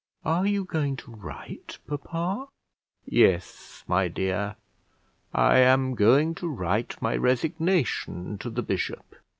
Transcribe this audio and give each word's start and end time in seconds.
"Are 0.25 0.47
you 0.47 0.63
going 0.65 0.95
to 0.95 1.11
write, 1.13 1.77
papa?" 1.85 2.47
"Yes, 3.05 3.83
my 3.87 4.07
dear; 4.07 4.55
I 5.31 5.59
am 5.59 5.93
going 5.93 6.33
to 6.41 6.47
write 6.47 6.99
my 7.03 7.15
resignation 7.15 8.39
to 8.39 8.49
the 8.49 8.63
bishop." 8.63 9.15